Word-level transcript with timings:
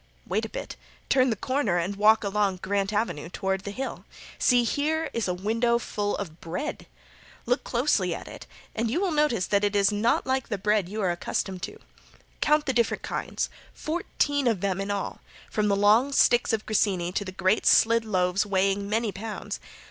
Wait 0.25 0.43
a 0.45 0.49
bit. 0.49 0.77
Turn 1.09 1.29
the 1.29 1.35
corner 1.35 1.77
and 1.77 1.95
walk 1.95 2.23
along 2.23 2.57
Grant 2.63 2.91
avenue 2.91 3.29
toward 3.29 3.61
the 3.65 3.69
Hill. 3.69 4.03
See, 4.39 4.63
here 4.63 5.11
is 5.13 5.27
a 5.27 5.33
window 5.35 5.77
full 5.77 6.17
of 6.17 6.41
bread. 6.41 6.87
Look 7.45 7.63
closely 7.63 8.11
at 8.15 8.27
it 8.27 8.47
and 8.73 8.89
you 8.89 8.99
will 8.99 9.11
notice 9.11 9.45
that 9.45 9.63
it 9.63 9.75
is 9.75 9.91
not 9.91 10.25
like 10.25 10.47
the 10.47 10.57
bread 10.57 10.89
you 10.89 11.01
are 11.03 11.11
accustomed 11.11 11.61
to. 11.61 11.79
Count 12.41 12.65
the 12.65 12.73
different 12.73 13.03
kinds. 13.03 13.47
Fourteen 13.75 14.47
of 14.47 14.61
them 14.61 14.81
in 14.81 14.89
all, 14.89 15.21
from 15.51 15.67
the 15.67 15.75
long 15.75 16.11
sticks 16.11 16.51
of 16.51 16.65
grissini 16.65 17.11
to 17.11 17.23
the 17.23 17.31
great 17.31 17.67
slid 17.67 18.03
loaves 18.03 18.43
weighing 18.43 18.89
many 18.89 19.11
pounds. 19.11 19.59